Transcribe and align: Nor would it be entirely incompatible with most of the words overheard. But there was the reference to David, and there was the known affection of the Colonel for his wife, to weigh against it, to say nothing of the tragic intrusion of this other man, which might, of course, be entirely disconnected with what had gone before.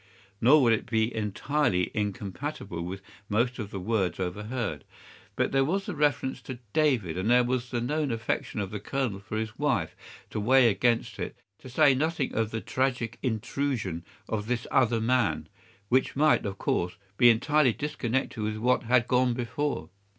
Nor 0.41 0.63
would 0.63 0.73
it 0.73 0.87
be 0.89 1.13
entirely 1.13 1.91
incompatible 1.93 2.81
with 2.81 3.03
most 3.29 3.59
of 3.59 3.69
the 3.69 3.79
words 3.79 4.19
overheard. 4.19 4.83
But 5.35 5.51
there 5.51 5.63
was 5.63 5.85
the 5.85 5.93
reference 5.93 6.41
to 6.41 6.57
David, 6.73 7.19
and 7.19 7.29
there 7.29 7.43
was 7.43 7.69
the 7.69 7.81
known 7.81 8.09
affection 8.09 8.59
of 8.59 8.71
the 8.71 8.79
Colonel 8.79 9.19
for 9.19 9.37
his 9.37 9.59
wife, 9.59 9.95
to 10.31 10.39
weigh 10.39 10.69
against 10.69 11.19
it, 11.19 11.37
to 11.59 11.69
say 11.69 11.93
nothing 11.93 12.33
of 12.33 12.49
the 12.49 12.61
tragic 12.61 13.19
intrusion 13.21 14.03
of 14.27 14.47
this 14.47 14.65
other 14.71 14.99
man, 14.99 15.47
which 15.87 16.15
might, 16.15 16.47
of 16.47 16.57
course, 16.57 16.97
be 17.17 17.29
entirely 17.29 17.71
disconnected 17.71 18.41
with 18.41 18.57
what 18.57 18.81
had 18.81 19.07
gone 19.07 19.35
before. 19.35 19.89